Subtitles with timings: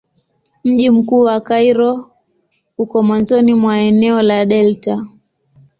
[0.63, 2.11] Mji mkuu wa Kairo
[2.77, 5.05] uko mwanzoni mwa eneo la delta.